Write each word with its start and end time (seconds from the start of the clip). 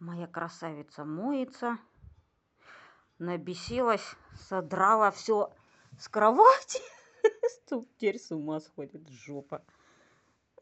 Моя 0.00 0.26
красавица 0.26 1.04
моется. 1.04 1.78
Набесилась, 3.18 4.16
содрала 4.48 5.10
все 5.10 5.52
с 5.98 6.08
кровати. 6.08 6.80
Теперь 7.66 8.18
с 8.18 8.30
ума 8.30 8.60
сходит 8.60 9.06
жопа. 9.10 9.62